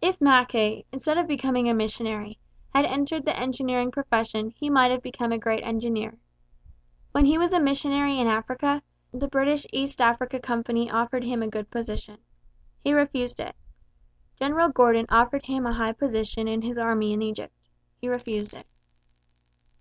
If 0.00 0.20
Mackay, 0.20 0.84
instead 0.92 1.18
of 1.18 1.26
becoming 1.26 1.68
a 1.68 1.74
missionary, 1.74 2.38
had 2.72 2.84
entered 2.84 3.24
the 3.24 3.36
engineering 3.36 3.90
profession 3.90 4.50
he 4.50 4.70
might 4.70 4.92
have 4.92 5.02
become 5.02 5.32
a 5.32 5.38
great 5.38 5.64
engineer. 5.64 6.20
When 7.10 7.24
he 7.24 7.36
was 7.36 7.52
a 7.52 7.58
missionary 7.58 8.20
in 8.20 8.28
Africa, 8.28 8.80
the 9.12 9.26
British 9.26 9.66
East 9.72 10.00
Africa 10.00 10.38
Company 10.38 10.88
offered 10.88 11.24
him 11.24 11.42
a 11.42 11.48
good 11.48 11.68
position. 11.68 12.18
He 12.84 12.92
refused 12.92 13.40
it. 13.40 13.56
General 14.36 14.68
Gordon 14.68 15.06
offered 15.08 15.46
him 15.46 15.66
a 15.66 15.72
high 15.74 15.94
position 15.94 16.46
in 16.46 16.62
his 16.62 16.78
army 16.78 17.12
in 17.12 17.20
Egypt. 17.20 17.56
He 18.00 18.06
refused 18.08 18.54
it. 18.54 18.68